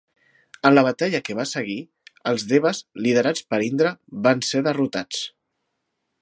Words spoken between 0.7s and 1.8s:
la batalla que va seguir,